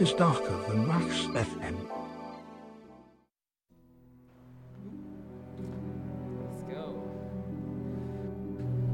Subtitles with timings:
[0.00, 1.76] Is darker than Wax FM.
[6.40, 7.02] Let's go.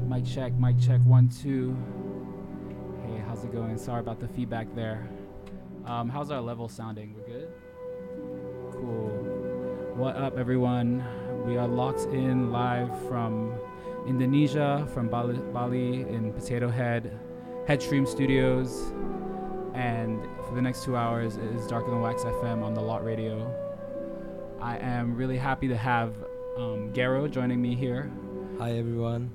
[0.05, 1.77] Mic check, mic check, one, two.
[3.05, 3.77] Hey, how's it going?
[3.77, 5.07] Sorry about the feedback there.
[5.85, 7.15] Um, how's our level sounding?
[7.15, 7.53] We're good?
[8.73, 9.07] Cool.
[9.95, 11.05] What up, everyone?
[11.45, 13.57] We are locked in live from
[14.05, 17.17] Indonesia, from Bali, Bali in Potato Head,
[17.65, 18.91] Headstream Studios.
[19.77, 23.05] And for the next two hours it is Darker Than Wax FM on the Lot
[23.05, 23.53] Radio.
[24.59, 26.15] I am really happy to have
[26.57, 28.11] um, Garo joining me here,
[28.57, 29.29] Hi everyone.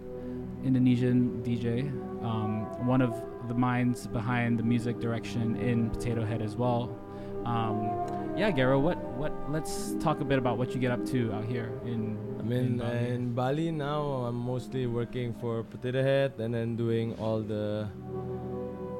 [0.64, 1.86] Indonesian DJ,
[2.24, 3.14] um, one of
[3.46, 6.98] the minds behind the music direction in Potato Head as well.
[7.44, 9.32] Um, yeah, Garo, what what?
[9.48, 12.18] Let's talk a bit about what you get up to out here in.
[12.40, 13.08] I'm in, Bali.
[13.10, 14.02] in Bali now.
[14.27, 17.88] I'm mostly working for Potato Head and then doing all the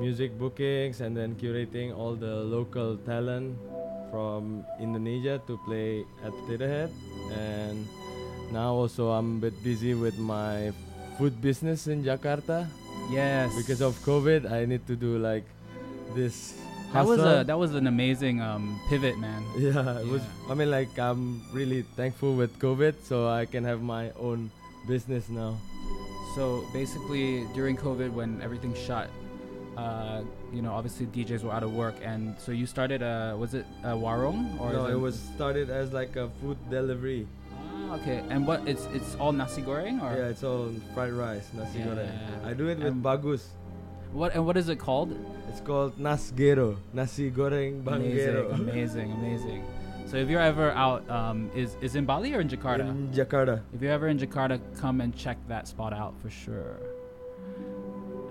[0.01, 3.57] music bookings and then curating all the local talent
[4.11, 6.91] from Indonesia to play at Potato Head.
[7.33, 7.87] And
[8.53, 10.73] now also I'm a bit busy with my
[11.19, 12.67] food business in Jakarta.
[13.11, 15.45] yes, Because of COVID, I need to do like
[16.15, 16.55] this.
[16.93, 19.41] that was a that was an amazing um, pivot, man.
[19.57, 20.21] Yeah, it was.
[20.45, 24.53] I mean, like I'm really thankful with COVID, so I can have my own
[24.85, 25.57] business now.
[26.37, 29.09] So basically, during COVID, when everything shut,
[29.77, 33.03] uh, you know, obviously DJs were out of work, and so you started.
[33.03, 34.73] Uh, was it a warung or?
[34.73, 37.27] no, is it was started as like a food delivery.
[37.55, 38.67] Ah, okay, and what?
[38.69, 40.17] It's it's all nasi goreng or?
[40.17, 41.87] Yeah, it's all fried rice, nasi Yeah.
[41.87, 42.45] goreng.
[42.45, 43.49] I do it with Um, bagus.
[44.13, 45.17] What and what is it called?
[45.49, 48.53] It's called nasgero, nasi goreng bangero.
[48.53, 49.65] Amazing, amazing, amazing.
[50.07, 52.85] So if you're ever out, um, is is in Bali or in Jakarta?
[52.91, 53.63] In Jakarta.
[53.73, 56.77] if you're ever in Jakarta, come and check that spot out for sure.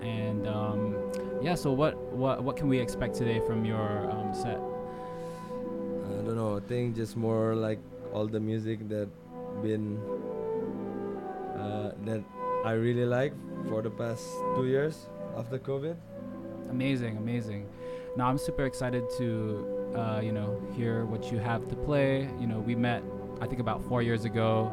[0.02, 0.94] And um,
[1.42, 4.58] yeah, so what what what can we expect today from your um, set?
[4.58, 6.56] I don't know.
[6.56, 7.80] I think just more like
[8.12, 9.08] all the music that
[9.62, 9.98] been
[11.58, 12.22] uh, that
[12.64, 13.32] I really like
[13.68, 15.96] for the past two years after COVID.
[16.70, 17.68] Amazing, amazing.
[18.16, 22.28] Now I'm super excited to, uh, you know, hear what you have to play.
[22.38, 23.02] You know, we met,
[23.40, 24.72] I think, about four years ago,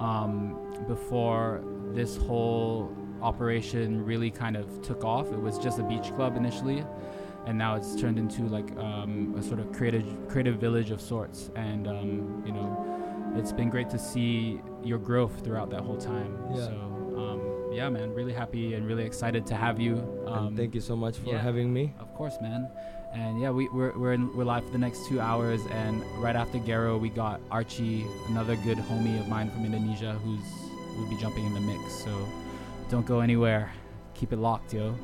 [0.00, 1.62] um, before
[1.92, 2.92] this whole
[3.22, 5.32] operation really kind of took off.
[5.32, 6.84] It was just a beach club initially,
[7.46, 11.50] and now it's turned into like um, a sort of creative creative village of sorts.
[11.56, 16.38] And um, you know, it's been great to see your growth throughout that whole time.
[16.50, 16.66] Yeah.
[16.66, 16.94] So.
[17.18, 19.96] Um, yeah, man, really happy and really excited to have you.
[20.26, 21.38] Um, and thank you so much for yeah.
[21.38, 21.92] having me.
[22.00, 22.68] of course, man.
[23.12, 26.36] And yeah, we, we're we're, in, we're live for the next two hours, and right
[26.36, 30.40] after Garo, we got Archie, another good homie of mine from Indonesia, who's
[30.98, 31.94] will be jumping in the mix.
[32.04, 32.10] So
[32.88, 33.70] don't go anywhere.
[34.14, 34.94] Keep it locked, yo.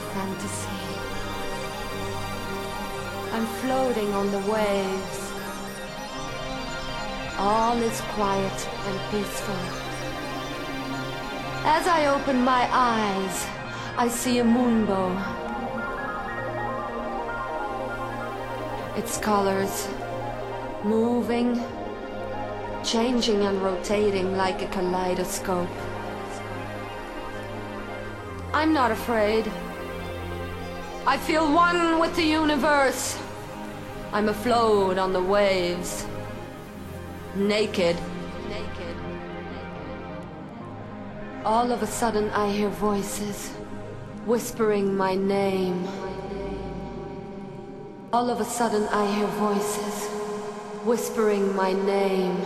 [0.00, 0.68] To fantasy.
[3.32, 5.20] I'm floating on the waves.
[7.38, 9.62] All is quiet and peaceful.
[11.64, 13.46] As I open my eyes,
[13.96, 15.10] I see a moonbow.
[18.96, 19.88] Its colors
[20.84, 21.62] moving,
[22.82, 25.68] changing and rotating like a kaleidoscope.
[28.52, 29.50] I'm not afraid.
[31.10, 33.18] I feel one with the universe.
[34.12, 36.06] I'm afloat on the waves.
[37.34, 37.96] Naked.
[38.48, 38.96] Naked.
[41.44, 43.48] All of a sudden I hear voices
[44.24, 45.84] whispering my name.
[48.12, 50.06] All of a sudden I hear voices
[50.86, 52.36] whispering my name.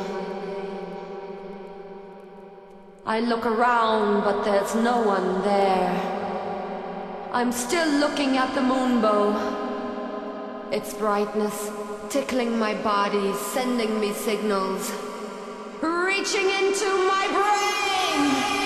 [3.04, 6.13] I look around, but there's no one there.
[7.34, 9.34] I'm still looking at the moonbow.
[10.72, 11.68] Its brightness
[12.08, 14.92] tickling my body, sending me signals,
[15.82, 18.63] reaching into my brain.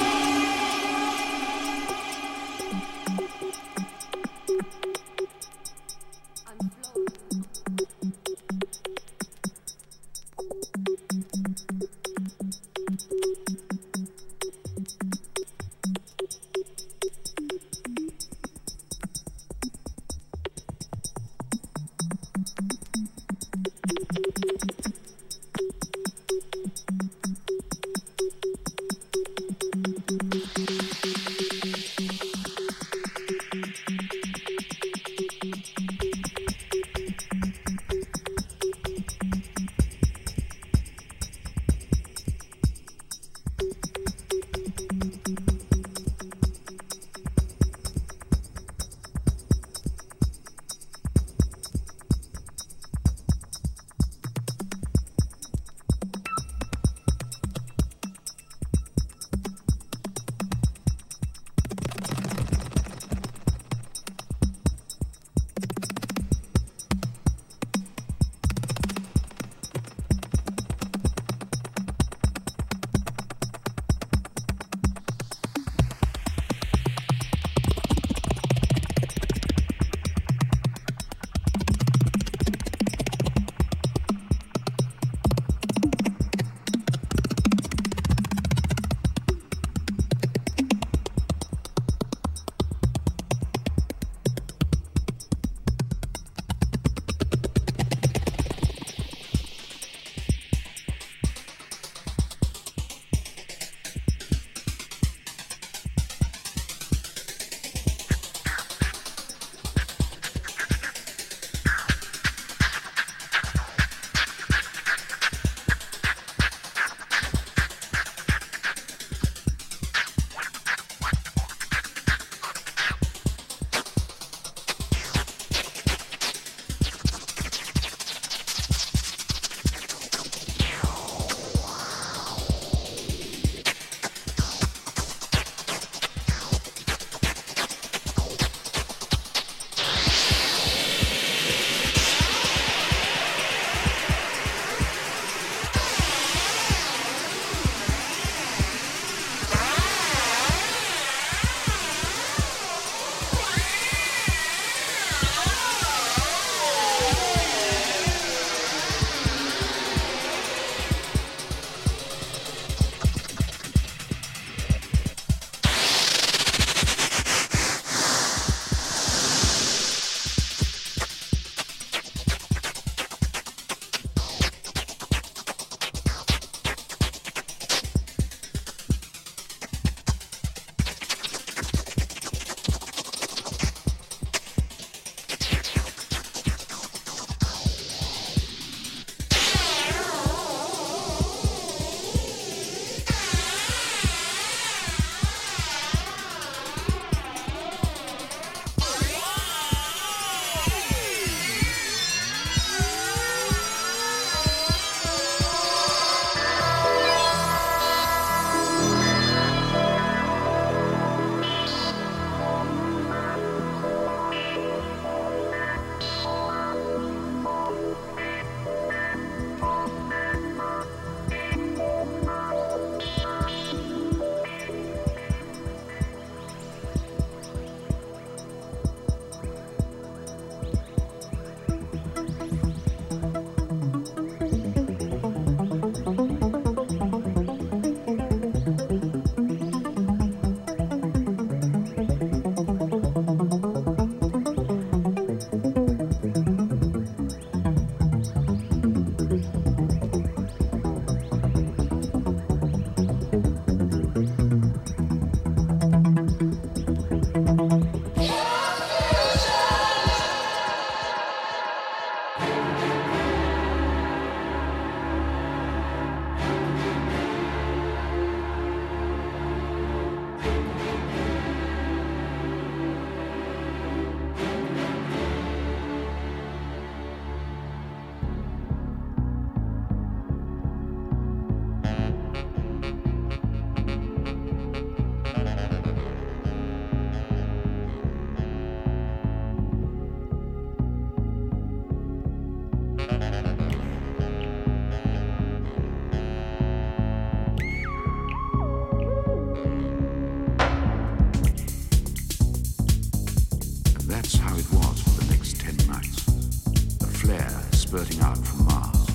[307.28, 309.06] flare spurting out from Mars,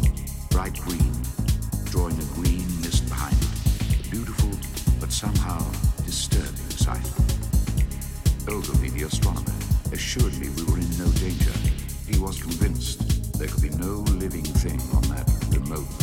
[0.51, 1.13] bright green,
[1.85, 4.05] drawing a green mist behind it.
[4.05, 4.51] A beautiful,
[4.99, 5.57] but somehow
[6.05, 7.09] disturbing sight.
[8.47, 9.57] Ogilvy, the astronomer,
[9.91, 11.57] assured me we were in no danger.
[12.07, 16.02] He was convinced there could be no living thing on that remote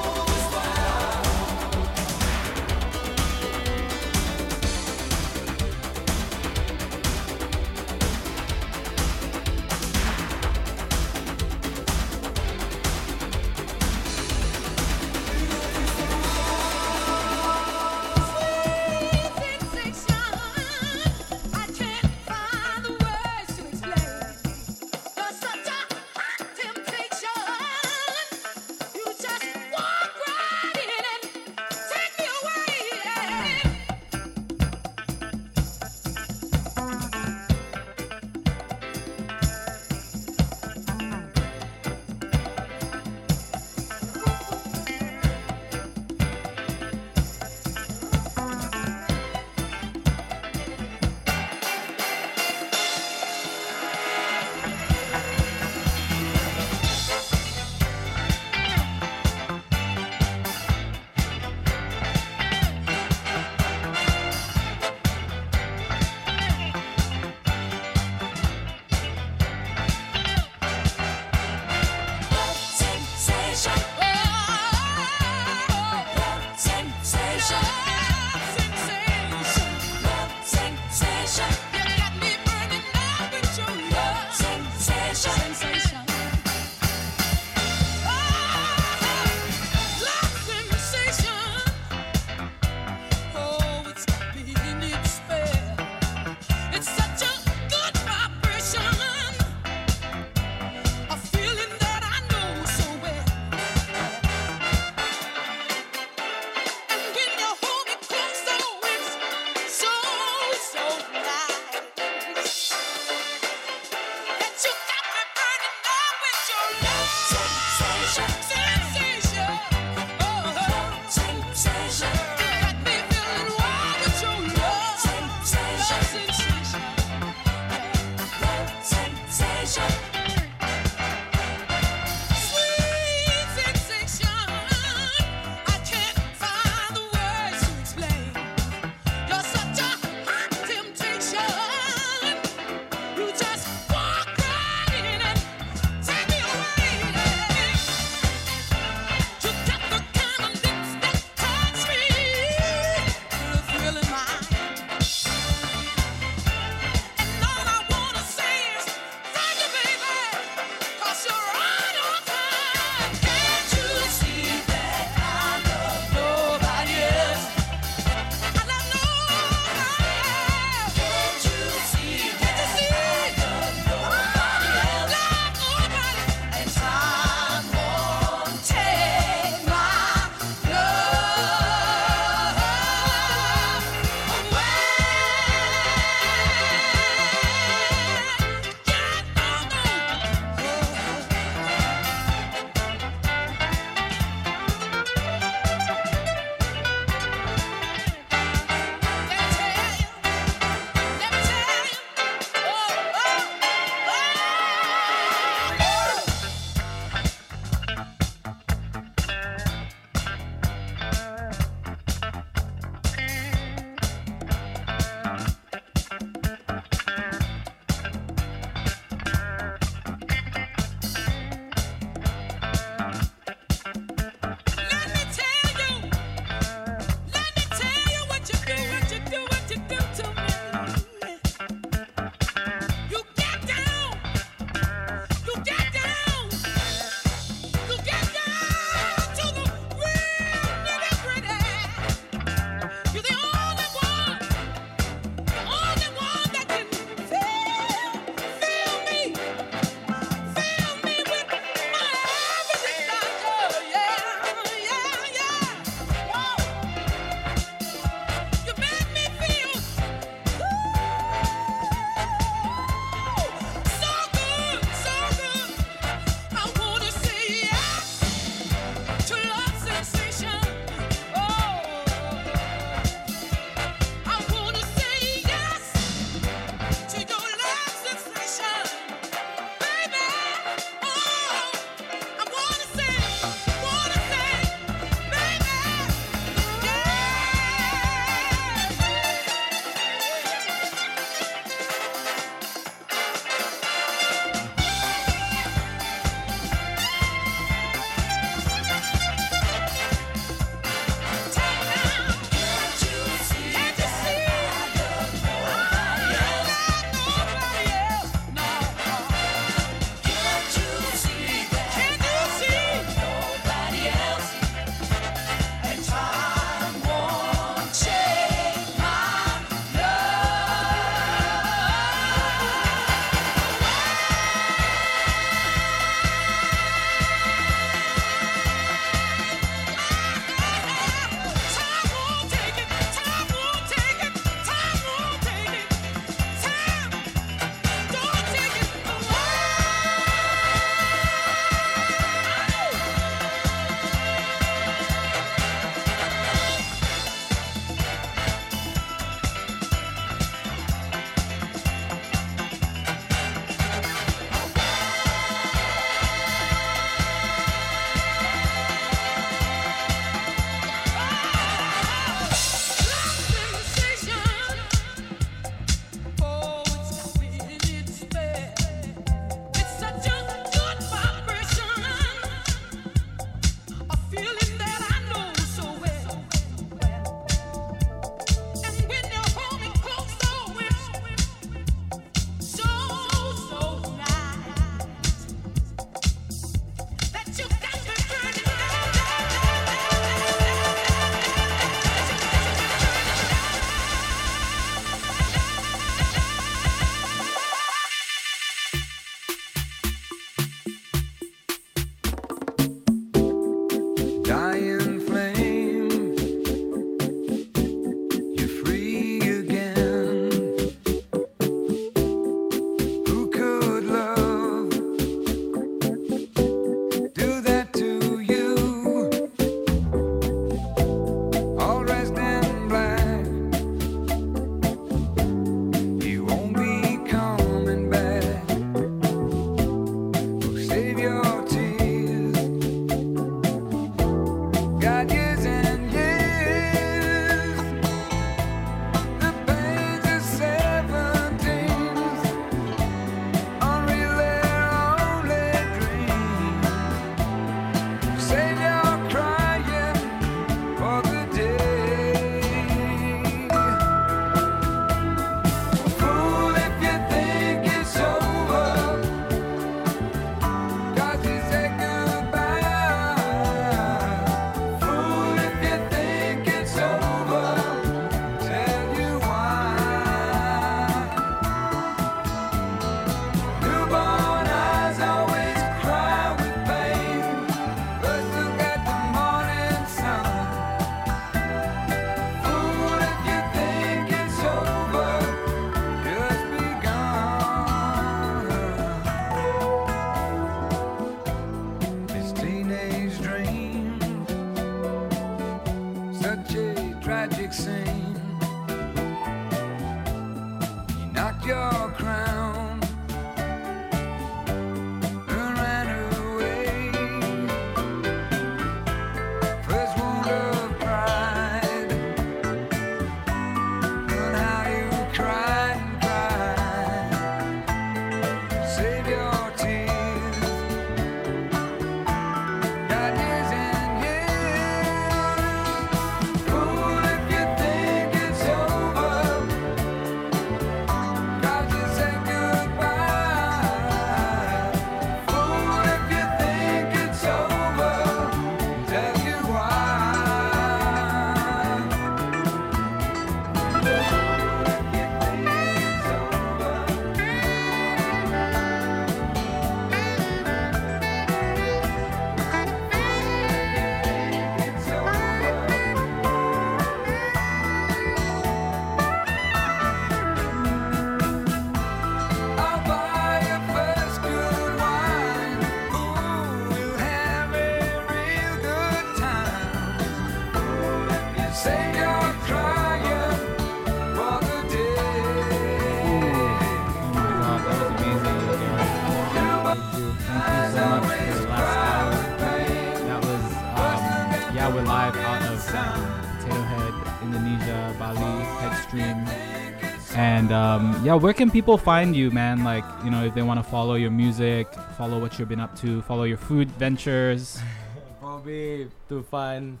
[591.30, 592.82] yeah, where can people find you, man?
[592.82, 595.94] Like, you know, if they want to follow your music, follow what you've been up
[596.02, 597.78] to, follow your food ventures.
[598.40, 600.00] Probably to find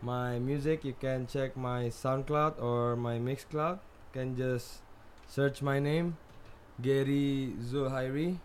[0.00, 3.80] my music, you can check my SoundCloud or my Mixcloud.
[4.14, 4.80] Can just
[5.28, 6.16] search my name,
[6.80, 8.40] Gary Zuhairi,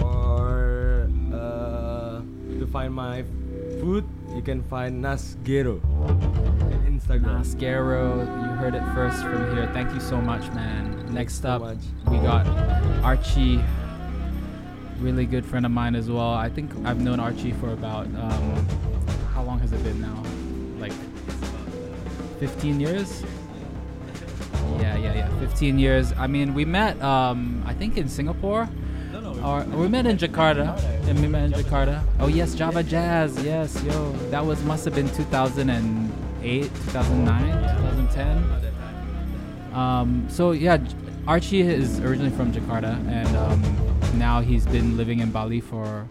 [0.00, 2.24] or uh,
[2.56, 3.24] to find my
[3.76, 6.59] food, you can find Nasgero on
[7.00, 7.40] Instagram.
[7.40, 9.68] Nascaro, you heard it first from here.
[9.72, 11.12] Thank you so much, man.
[11.12, 11.78] Next up, much.
[12.08, 12.46] we got
[13.02, 13.60] Archie,
[14.98, 16.32] really good friend of mine as well.
[16.32, 18.66] I think I've known Archie for about um,
[19.34, 20.22] how long has it been now?
[20.78, 20.92] Like
[22.38, 23.24] 15 years?
[24.78, 25.38] Yeah, yeah, yeah.
[25.40, 26.12] 15 years.
[26.16, 28.68] I mean, we met um, I think in Singapore.
[29.12, 29.30] No, no.
[29.44, 30.78] Or we met in Jakarta.
[31.08, 32.04] And we met in Jakarta.
[32.20, 33.42] Oh yes, Java Jazz.
[33.42, 34.12] Yes, yo.
[34.30, 35.08] That was must have been
[36.42, 36.62] 2008,
[36.92, 37.52] 2009,
[38.08, 39.74] 2010.
[39.74, 40.78] Um, so yeah,
[41.26, 46.06] Archie is originally from Jakarta, and um, now he's been living in Bali for.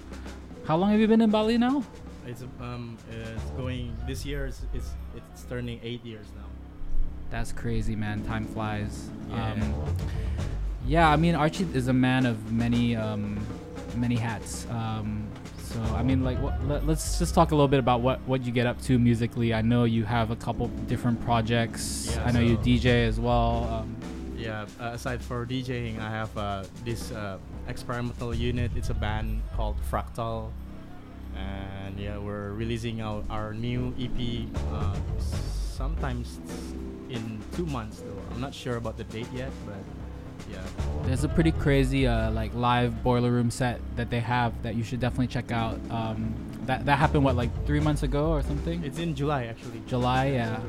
[0.65, 1.84] How long have you been in Bali now?
[2.27, 4.45] It's um it's going this year.
[4.45, 6.45] It's it's, it's turning eight years now.
[7.32, 8.23] That's crazy, man.
[8.23, 9.09] Time flies.
[9.30, 9.51] Yeah.
[9.51, 9.95] Um,
[10.86, 13.39] yeah, I mean Archie is a man of many um,
[13.95, 14.67] many hats.
[14.69, 15.28] Um,
[15.70, 18.43] so I mean, like, what, let, let's just talk a little bit about what what
[18.43, 19.53] you get up to musically.
[19.53, 22.09] I know you have a couple different projects.
[22.11, 23.67] Yeah, I know you DJ as well.
[23.72, 23.95] Um,
[24.38, 24.65] Yeah.
[24.80, 28.72] Uh, aside for DJing, I have uh, this uh, experimental unit.
[28.76, 30.49] It's a band called Fractal,
[31.36, 36.39] and yeah, we're releasing our, our new EP uh, sometimes
[37.09, 37.99] in two months.
[37.99, 39.84] Though I'm not sure about the date yet, but
[40.51, 40.61] yeah.
[41.03, 44.83] There's a pretty crazy uh, like live boiler room set that they have that you
[44.83, 45.79] should definitely check out.
[45.89, 46.33] Um,
[46.65, 48.83] that that happened what like three months ago or something.
[48.83, 49.81] It's in July actually.
[49.87, 50.59] July, yeah.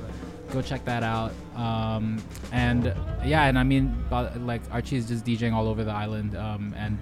[0.50, 1.32] Go check that out.
[1.54, 2.22] Um,
[2.52, 6.36] and yeah, and I mean, uh, like Archie is just DJing all over the island.
[6.36, 6.98] Um, and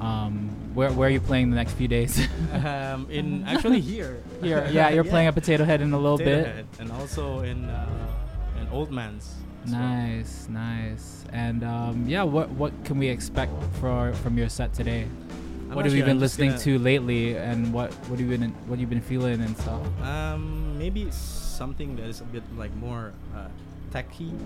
[0.00, 2.26] um, where where are you playing the next few days?
[2.52, 4.22] um, in actually here.
[4.42, 6.54] Here, yeah, you're playing at Potato Head in a little Potato bit.
[6.54, 7.88] Head, and also in uh,
[8.60, 9.34] in Old Man's.
[9.72, 9.80] Well.
[9.80, 11.24] Nice, nice.
[11.32, 15.02] And um, yeah, what what can we expect for from your set today?
[15.68, 18.28] I'm what have you sure, been I'm listening gonna- to lately, and what what have
[18.30, 19.82] you been what you've been feeling and stuff?
[20.02, 23.48] Um, maybe something that is a bit like more uh,
[23.92, 24.32] techy.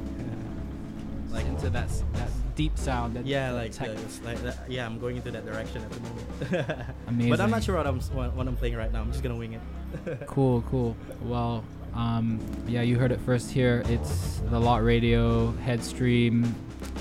[1.32, 3.16] Like into that that deep sound.
[3.16, 6.86] That yeah, like, the, like that, yeah, I'm going into that direction at the moment.
[7.08, 7.30] Amazing.
[7.32, 9.00] But I'm not sure what I'm what, what I'm playing right now.
[9.00, 10.26] I'm just gonna wing it.
[10.26, 10.94] cool, cool.
[11.22, 11.64] Well,
[11.94, 13.82] um, yeah, you heard it first here.
[13.86, 16.52] It's the Lot Radio, Headstream,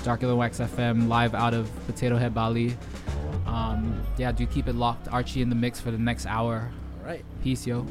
[0.04, 2.76] Darker Than Wax FM, live out of Potato Head, Bali.
[3.46, 5.08] Um, yeah, do keep it locked.
[5.08, 6.70] Archie in the mix for the next hour.
[7.00, 7.24] All right.
[7.42, 7.86] Peace, yo.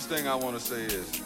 [0.00, 1.19] First thing I want to say is.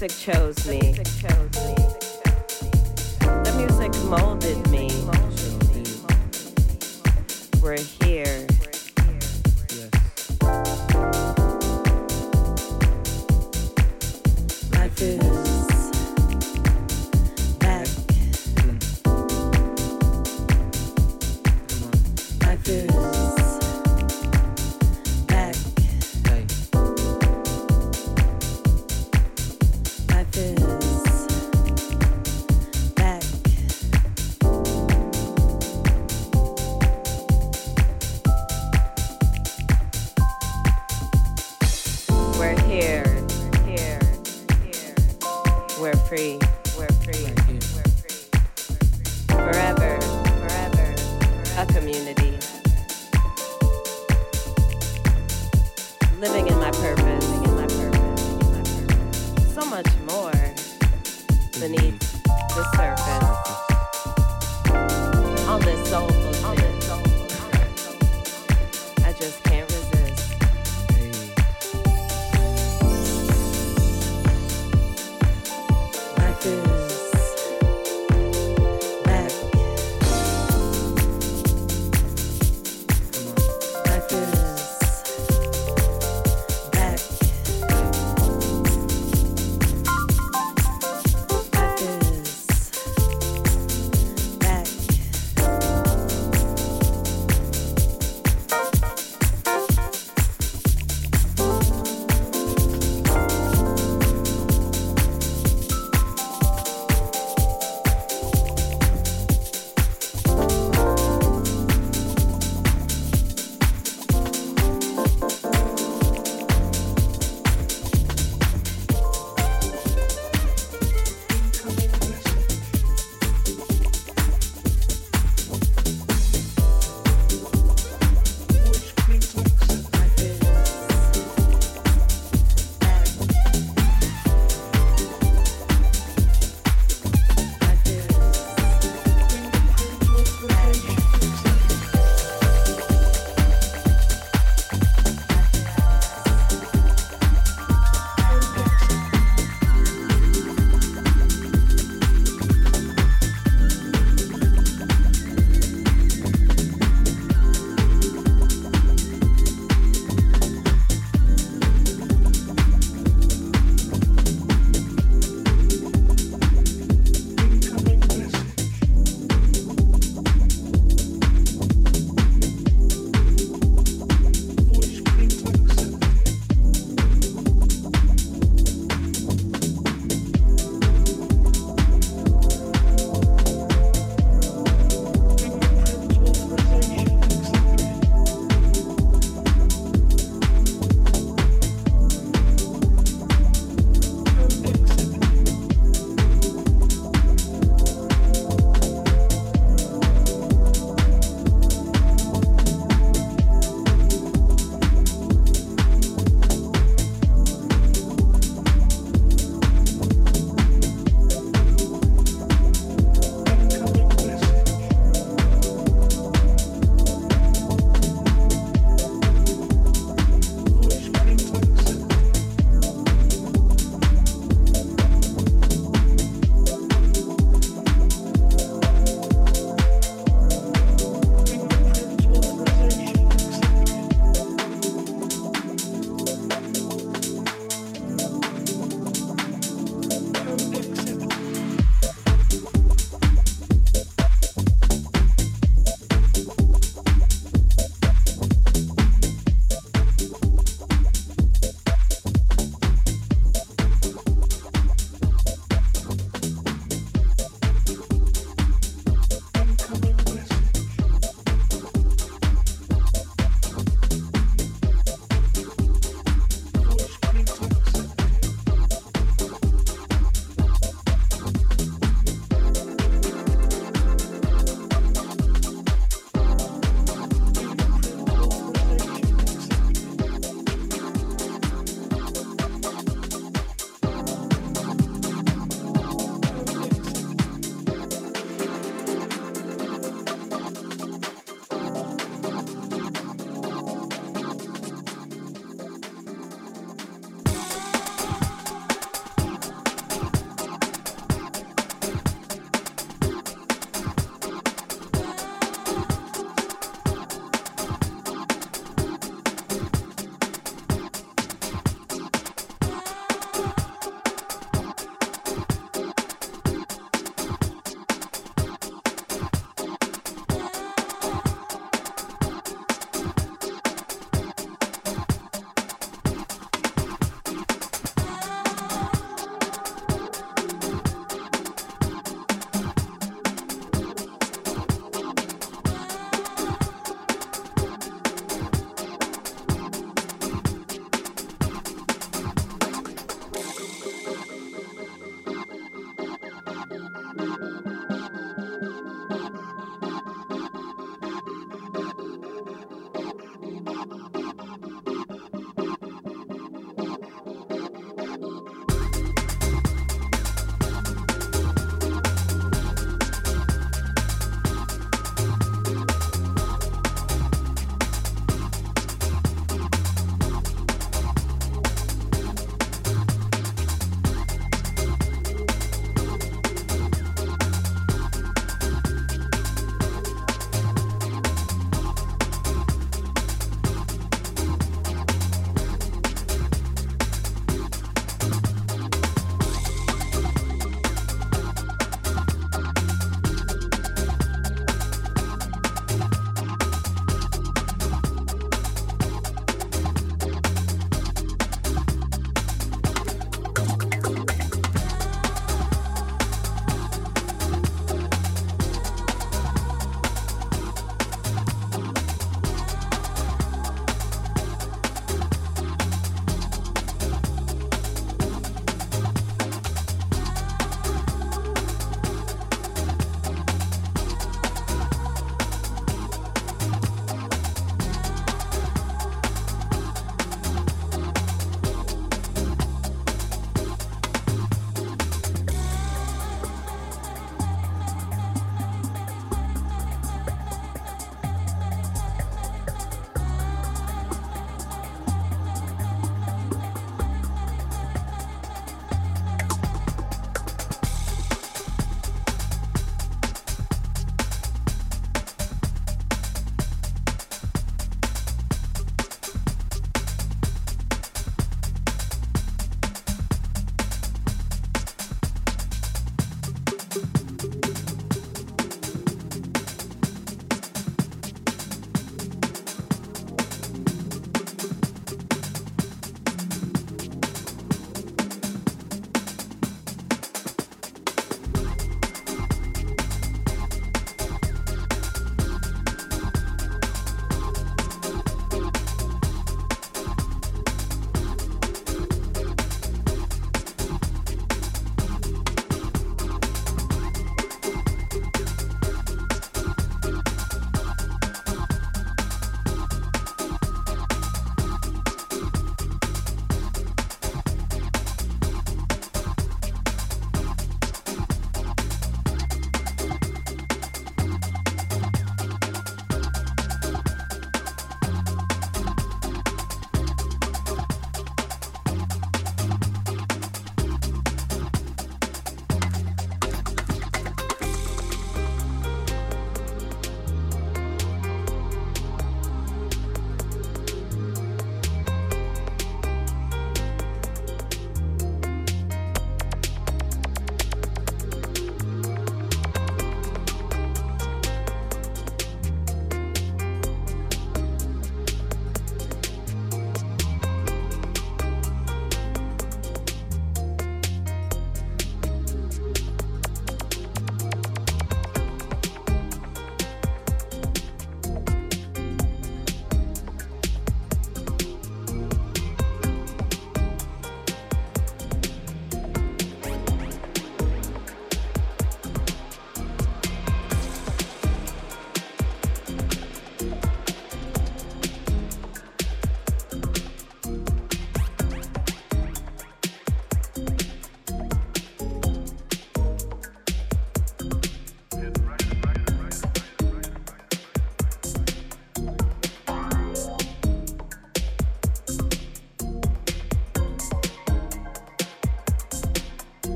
[0.00, 0.37] Music chose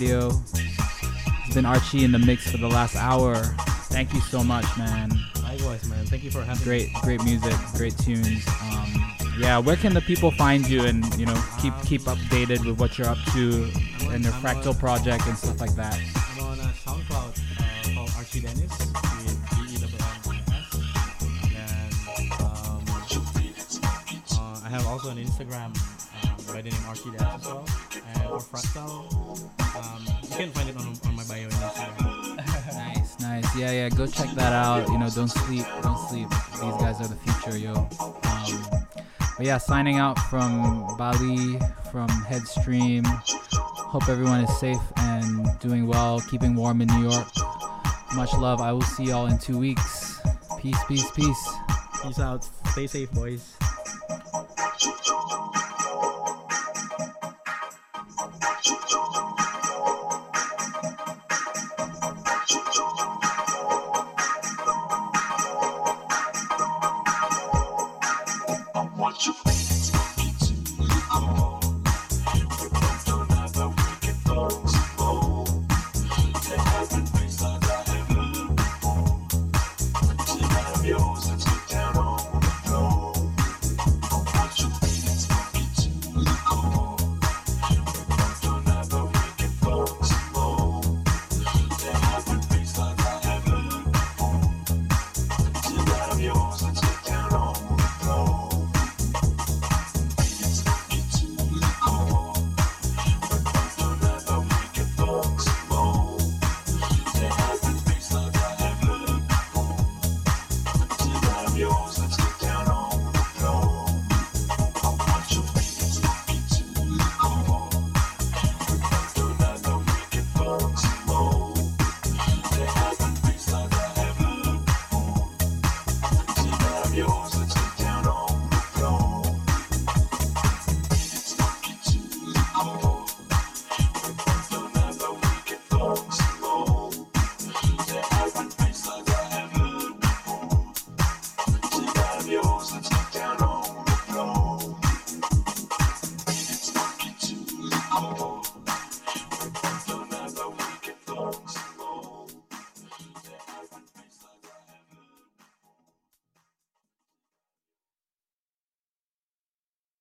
[0.00, 0.30] Radio.
[1.44, 3.34] It's been Archie in the mix for the last hour.
[3.90, 5.10] Thank you so much, man.
[5.42, 6.06] Likewise, man.
[6.06, 7.00] Thank you for having Great, me.
[7.02, 8.42] great music, great tunes.
[8.62, 12.80] Um, yeah, where can the people find you and you know keep keep updated with
[12.80, 13.70] what you're up to
[14.08, 15.89] and your fractal project and stuff like that?
[39.50, 41.58] Yeah, signing out from Bali,
[41.90, 43.04] from Headstream.
[43.04, 47.26] Hope everyone is safe and doing well, keeping warm in New York.
[48.14, 48.60] Much love.
[48.60, 50.20] I will see y'all in two weeks.
[50.60, 51.48] Peace, peace, peace.
[52.00, 52.46] Peace out.
[52.68, 53.59] Stay safe, boys.